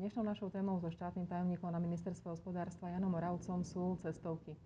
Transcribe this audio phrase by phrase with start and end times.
[0.00, 4.56] Dnešnou našou témou so štátnym tajomníkom na ministerstve hospodárstva Janom Moravcom sú cestovky.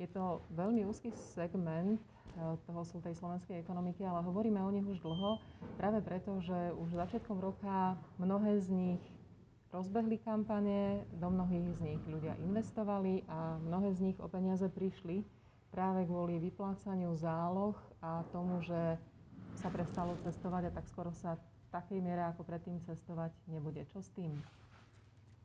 [0.00, 4.88] Je to veľmi úzky segment eh, toho sú tej slovenskej ekonomiky, ale hovoríme o nich
[4.88, 5.44] už dlho,
[5.76, 9.02] práve preto, že už začiatkom roka mnohé z nich
[9.76, 15.20] rozbehli kampane, do mnohých z nich ľudia investovali a mnohé z nich o peniaze prišli
[15.68, 18.96] práve kvôli vyplácaniu záloh a tomu, že
[19.60, 21.44] sa prestalo cestovať a tak skoro sa v
[21.76, 23.84] takej miere ako predtým cestovať nebude.
[23.92, 24.32] Čo s tým?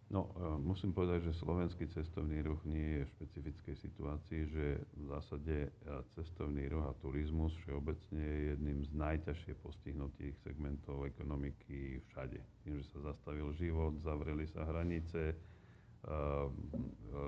[0.08, 5.04] No, e, musím povedať, že slovenský cestovný ruch nie je v špecifickej situácii, že v
[5.12, 5.70] zásade e,
[6.16, 12.40] cestovný ruch a turizmus všeobecne je jedným z najťažšie postihnutých segmentov ekonomiky všade.
[12.64, 15.38] Tým, že sa zastavil život, zavreli sa hranice, e,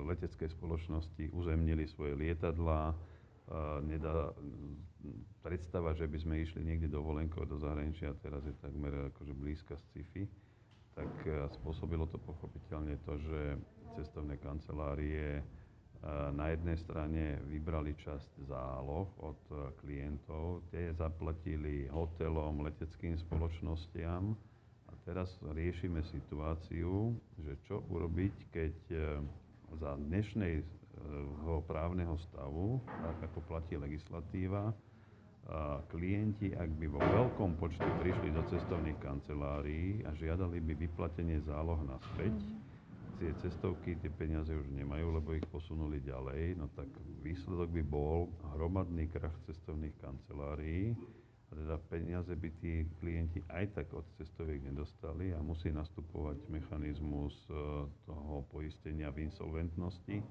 [0.07, 2.95] letecké spoločnosti uzemnili svoje lietadlá,
[3.81, 4.29] nedá
[5.41, 10.29] predstava, že by sme išli niekde dovolenkovať do zahraničia, teraz je takmer akože blízka sci-fi
[10.99, 13.41] tak e, spôsobilo to pochopiteľne to, že
[13.95, 15.43] cestovné kancelárie e,
[16.35, 24.35] na jednej strane vybrali časť záloh od e, klientov, tie zaplatili hotelom, leteckým spoločnostiam.
[24.91, 28.75] A teraz riešime situáciu, že čo urobiť, keď
[29.77, 34.73] za dnešného právneho stavu, tak ako platí legislatíva,
[35.89, 41.81] klienti, ak by vo veľkom počte prišli do cestovných kancelárií a žiadali by vyplatenie záloh
[41.89, 42.57] naspäť, mm.
[43.17, 46.89] tie cestovky tie peniaze už nemajú, lebo ich posunuli ďalej, no tak
[47.25, 50.93] výsledok by bol hromadný krach cestovných kancelárií
[51.49, 57.33] a teda peniaze by tí klienti aj tak od cestoviek nedostali a musí nastupovať mechanizmus
[57.49, 57.57] e,
[58.05, 60.21] toho poistenia v insolventnosti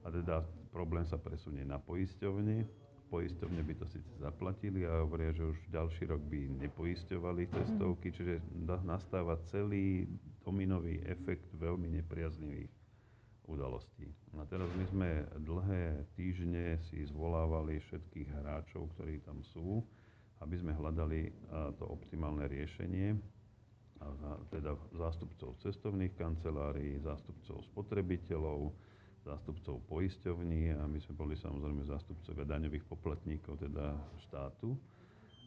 [0.00, 0.40] a teda
[0.72, 6.10] problém sa presunie na poisťovne poisťovne by to síce zaplatili a hovoria, že už ďalší
[6.10, 8.42] rok by nepoisťovali cestovky, čiže
[8.82, 10.10] nastáva celý
[10.42, 12.70] dominový efekt veľmi nepriaznivých
[13.46, 14.10] udalostí.
[14.36, 19.86] A teraz my sme dlhé týždne si zvolávali všetkých hráčov, ktorí tam sú,
[20.42, 21.30] aby sme hľadali
[21.78, 23.16] to optimálne riešenie,
[24.52, 28.74] teda zástupcov cestovných kancelárií, zástupcov spotrebiteľov,
[29.26, 33.98] zástupcov poisťovní a my sme boli samozrejme zástupcovia daňových poplatníkov, teda
[34.30, 34.78] štátu.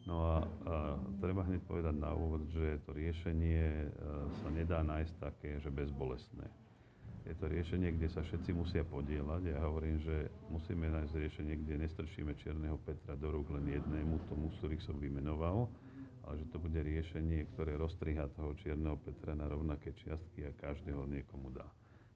[0.03, 0.75] No a, a
[1.23, 3.87] treba hneď povedať na úvod, že to riešenie e,
[4.43, 6.47] sa nedá nájsť také, že bezbolestné.
[7.27, 9.53] Je to riešenie, kde sa všetci musia podielať.
[9.53, 14.49] Ja hovorím, že musíme nájsť riešenie, kde nestrčíme Čierneho Petra do rúk len jednému, tomu,
[14.57, 15.69] ktorých som vymenoval,
[16.25, 21.05] ale že to bude riešenie, ktoré roztriha toho Čierneho Petra na rovnaké čiastky a každého
[21.05, 21.69] niekomu dá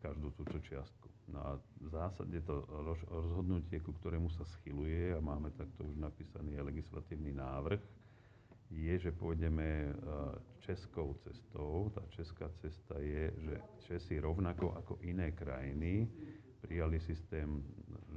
[0.03, 1.07] každú túto čiastku.
[1.31, 2.67] No a v zásade to
[3.07, 7.79] rozhodnutie, ku ktorému sa schyluje, a máme takto už napísaný legislatívny návrh,
[8.73, 9.91] je, že pôjdeme e,
[10.65, 11.93] českou cestou.
[11.93, 13.55] Tá česká cesta je, že
[13.85, 16.09] Česi rovnako ako iné krajiny
[16.63, 17.61] prijali systém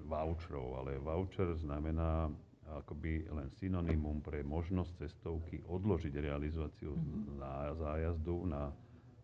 [0.06, 2.30] voucherov, ale voucher znamená
[2.66, 7.38] akoby len synonymum pre možnosť cestovky odložiť realizáciu mhm.
[7.78, 8.74] zájazdu na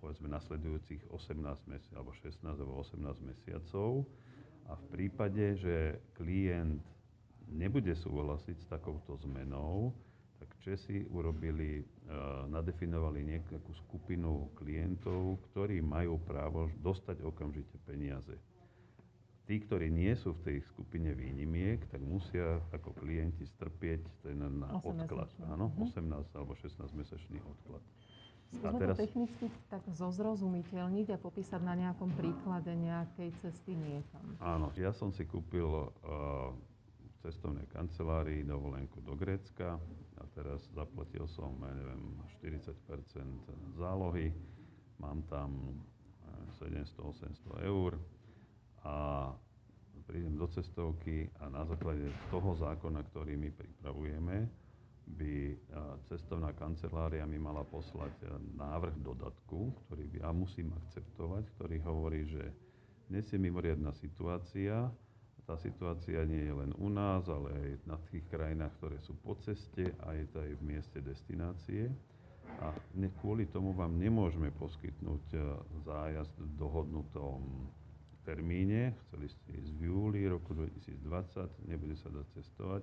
[0.03, 4.03] povedzme nasledujúcich 18 mesiacov, alebo 16 alebo 18 mesiacov.
[4.67, 6.83] A v prípade, že klient
[7.47, 9.95] nebude súhlasiť s takouto zmenou,
[10.43, 11.85] tak Česi urobili, e,
[12.51, 18.35] nadefinovali nejakú skupinu klientov, ktorí majú právo dostať okamžite peniaze.
[19.47, 24.83] Tí, ktorí nie sú v tej skupine výnimiek, tak musia ako klienti strpieť ten na
[24.83, 25.31] odklad.
[25.51, 26.35] Áno, 18 mhm.
[26.35, 27.83] alebo 16 mesačný odklad.
[28.53, 28.97] Skúsme teraz...
[28.97, 34.25] to technicky tak zozrozumiteľniť a popísať na nejakom príklade nejakej cesty niekam.
[34.45, 36.53] Áno, ja som si kúpil uh,
[37.01, 39.81] v cestovnej kancelárii dovolenku do Grécka
[40.21, 42.77] a teraz zaplatil som, ja neviem, 40%
[43.81, 44.29] zálohy.
[45.01, 45.81] Mám tam
[46.61, 47.99] 700-800 eur
[48.85, 48.95] a
[50.05, 54.62] prídem do cestovky a na základe toho zákona, ktorý my pripravujeme,
[55.07, 55.59] by
[56.09, 58.27] cestovná kancelária mi mala poslať e,
[58.59, 62.45] návrh dodatku, ktorý ja musím akceptovať, ktorý hovorí, že
[63.11, 64.89] dnes je mimoriadná situácia.
[65.43, 69.35] Tá situácia nie je len u nás, ale aj na tých krajinách, ktoré sú po
[69.43, 71.91] ceste a je to aj v mieste destinácie.
[72.63, 72.71] A
[73.19, 75.39] kvôli tomu vám nemôžeme poskytnúť e,
[75.83, 77.43] zájazd v dohodnutom
[78.23, 78.95] termíne.
[79.07, 82.83] Chceli ste ísť v júli roku 2020, nebude sa dať cestovať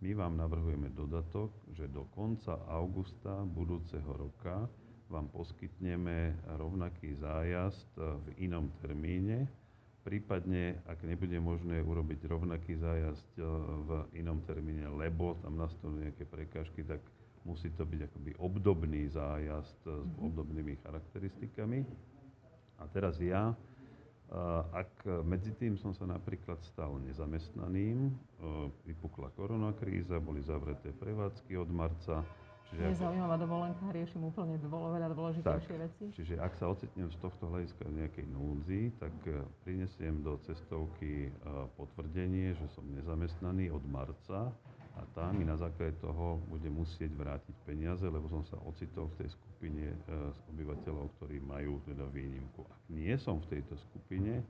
[0.00, 4.64] my vám navrhujeme dodatok, že do konca augusta budúceho roka
[5.10, 9.50] vám poskytneme rovnaký zájazd v inom termíne.
[10.00, 13.44] Prípadne, ak nebude možné urobiť rovnaký zájazd e,
[13.84, 17.04] v inom termíne, lebo tam nastanú nejaké prekážky, tak
[17.44, 20.24] musí to byť akoby obdobný zájazd s mm-hmm.
[20.24, 21.84] obdobnými charakteristikami.
[22.80, 23.52] A teraz ja,
[24.70, 28.14] ak medzi tým som sa napríklad stal nezamestnaným,
[28.86, 32.22] vypukla koronakríza, boli zavreté prevádzky od marca,
[32.70, 36.04] Čiže Mne zaujímavá dovolenka, riešim úplne veľa dôležitejšie veci.
[36.14, 41.34] Čiže ak sa ocitnem z tohto hľadiska v nejakej núdzi, tak e, prinesiem do cestovky
[41.74, 44.54] potvrdenie, že som nezamestnaný od marca
[45.00, 49.24] a tá mi na základe toho bude musieť vrátiť peniaze, lebo som sa ocitol v
[49.24, 49.96] tej skupine e,
[50.52, 52.68] obyvateľov, ktorí majú teda výnimku.
[52.68, 54.44] Ak nie som v tejto skupine,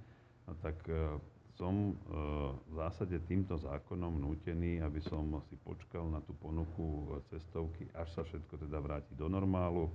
[0.58, 0.82] tak
[1.60, 1.94] som e,
[2.56, 8.22] v zásade týmto zákonom nútený, aby som si počkal na tú ponuku cestovky, až sa
[8.24, 9.86] všetko teda vráti do normálu.
[9.86, 9.92] E,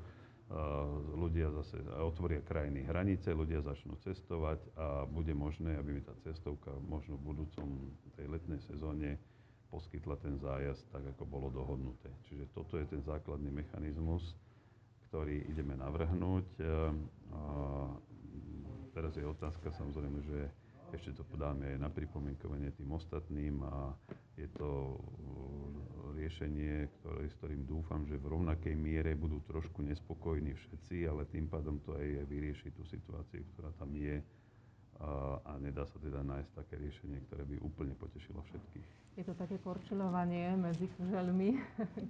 [1.17, 6.69] ľudia zase otvoria krajiny hranice, ľudia začnú cestovať a bude možné, aby mi tá cestovka
[6.85, 7.67] možno v budúcom
[8.13, 9.17] tej letnej sezóne
[9.69, 12.09] poskytla ten zájazd tak, ako bolo dohodnuté.
[12.29, 14.35] Čiže toto je ten základný mechanizmus,
[15.09, 16.47] ktorý ideme navrhnúť.
[16.57, 16.63] E,
[18.95, 20.39] teraz je otázka samozrejme, že
[20.95, 23.91] ešte to podáme aj na pripomienkovanie tým ostatným a
[24.39, 30.55] je to uh, riešenie, ktoré, s ktorým dúfam, že v rovnakej miere budú trošku nespokojní
[30.55, 34.23] všetci, ale tým pádom to aj vyrieši tú situáciu, ktorá tam je
[35.43, 38.87] a nedá sa teda nájsť také riešenie, ktoré by úplne potešilo všetkých.
[39.15, 41.55] Je to také korčilovanie medzi kuželmi,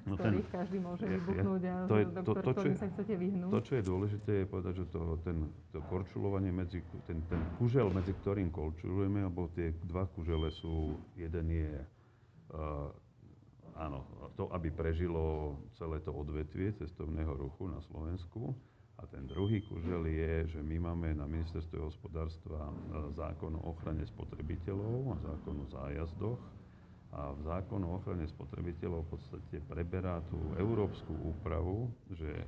[0.10, 3.52] no ktorých ten, každý môže vybuchnúť a to je, to, to, čo sa chcete vyhnúť.
[3.54, 5.38] To, čo je dôležité, je povedať, že to, ten,
[5.70, 11.46] to korčulovanie medzi, ten, ten kužel, medzi ktorým korčulujeme, alebo tie dva kužele sú, jeden
[11.46, 11.74] je
[12.58, 12.90] uh,
[13.78, 14.02] áno,
[14.34, 18.58] to, aby prežilo celé to odvetvie cestovného ruchu na Slovensku,
[18.96, 22.74] a ten druhý kužel je, že my máme na ministerstve hospodárstva e,
[23.20, 26.42] zákon o ochrane spotrebiteľov a zákon o zájazdoch.
[27.16, 32.48] A v zákonu o ochrane spotrebiteľov v podstate preberá tú európsku úpravu, že e,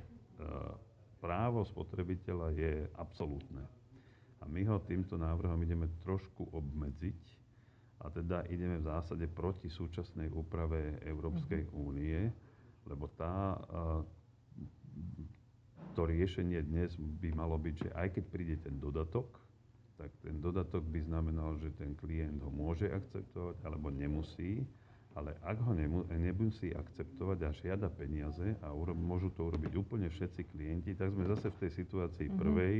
[1.20, 3.64] právo spotrebiteľa je absolútne.
[4.40, 7.22] A my ho týmto návrhom ideme trošku obmedziť
[7.98, 11.72] a teda ideme v zásade proti súčasnej úprave Európskej mhm.
[11.76, 12.18] únie,
[12.88, 13.58] lebo tá e,
[15.98, 19.34] to riešenie dnes by malo byť, že aj keď príde ten dodatok,
[19.98, 24.62] tak ten dodatok by znamenal, že ten klient ho môže akceptovať alebo nemusí,
[25.18, 25.74] ale ak ho
[26.06, 31.26] nemusí akceptovať a žiada peniaze a urob, môžu to urobiť úplne všetci klienti, tak sme
[31.34, 32.42] zase v tej situácii mm-hmm.
[32.46, 32.76] prvej,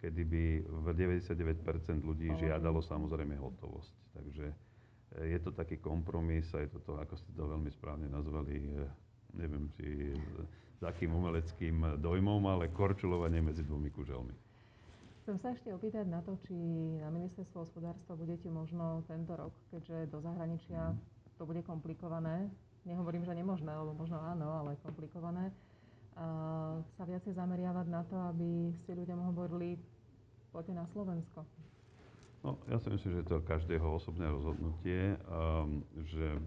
[0.00, 1.60] kedy by v 99%
[2.08, 3.92] ľudí žiadalo samozrejme hotovosť.
[4.16, 8.08] Takže eh, je to taký kompromis a je to to, ako ste to veľmi správne
[8.08, 8.88] nazvali, eh,
[9.36, 10.16] neviem, či
[10.76, 14.34] s akým umeleckým dojmom, ale korčulovanie medzi dvomi kuželmi.
[15.24, 16.54] Chcem sa ešte opýtať na to, či
[17.02, 20.94] na ministerstvo hospodárstva budete možno tento rok, keďže do zahraničia
[21.34, 22.46] to bude komplikované,
[22.86, 25.50] nehovorím, že nemožné, lebo možno áno, ale komplikované,
[26.16, 29.76] a sa viacej zameriavať na to, aby ste ľuďom hovorili,
[30.48, 31.44] poďte na Slovensko.
[32.40, 36.38] No, ja si myslím, že je to každého osobné rozhodnutie, um, že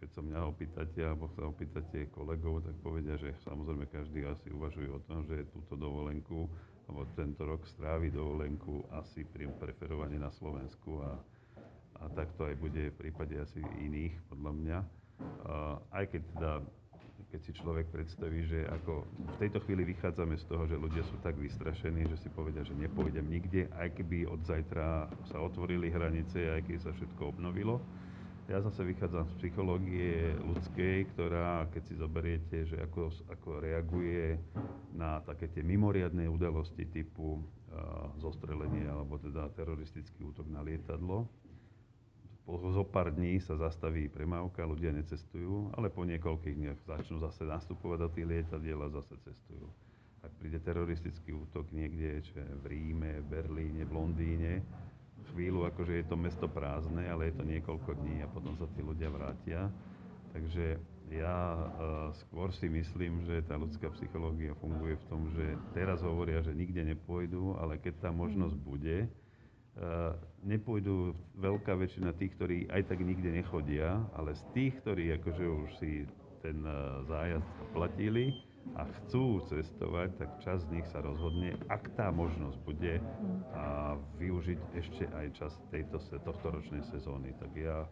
[0.00, 4.88] keď sa mňa opýtate, alebo sa opýtate kolegov, tak povedia, že samozrejme každý asi uvažuje
[4.88, 6.48] o tom, že túto dovolenku,
[6.88, 11.20] alebo tento rok strávi dovolenku asi pri preferovanie na Slovensku a,
[12.00, 14.78] a tak to aj bude v prípade asi iných, podľa mňa.
[15.44, 16.52] A, aj keď teda
[17.30, 21.14] keď si človek predstaví, že ako v tejto chvíli vychádzame z toho, že ľudia sú
[21.22, 26.58] tak vystrašení, že si povedia, že nepôjdem nikde, aj keby od zajtra sa otvorili hranice,
[26.58, 27.78] aj keby sa všetko obnovilo.
[28.48, 34.40] Ja zase vychádzam z psychológie ľudskej, ktorá, keď si zoberiete, že ako, ako reaguje
[34.96, 41.28] na také tie mimoriadné udalosti typu uh, zostrelenie alebo teda teroristický útok na lietadlo,
[42.50, 47.98] zo pár dní sa zastaví premávka, ľudia necestujú, ale po niekoľkých dniach začnú zase nastupovať
[48.02, 49.70] do tých lietadiel a zase cestujú.
[50.26, 54.52] Ak príde teroristický útok niekde, čo je v Ríme, Berlíne, v Londýne,
[55.32, 58.82] chvíľu, akože je to mesto prázdne, ale je to niekoľko dní a potom sa tí
[58.82, 59.70] ľudia vrátia.
[60.30, 60.78] Takže
[61.10, 66.38] ja uh, skôr si myslím, že tá ľudská psychológia funguje v tom, že teraz hovoria,
[66.38, 68.64] že nikde nepôjdu, ale keď tá možnosť mhm.
[68.64, 70.14] bude, uh,
[70.46, 75.70] nepôjdu veľká väčšina tých, ktorí aj tak nikde nechodia, ale z tých, ktorí akože už
[75.82, 76.06] si
[76.46, 82.12] ten uh, zájazd platili, a chcú cestovať, tak čas z nich sa rozhodne, ak tá
[82.14, 83.02] možnosť bude,
[83.56, 87.34] a využiť ešte aj čas tejto, tohto ročnej sezóny.
[87.40, 87.88] Tak ja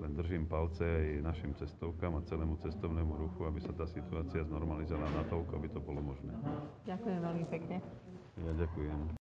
[0.00, 5.26] len držím palce aj našim cestovkám a celému cestovnému ruchu, aby sa tá situácia znormalizovala
[5.26, 6.32] natoľko, aby to bolo možné.
[6.88, 7.76] Ďakujem veľmi pekne.
[8.40, 9.20] Ja ďakujem.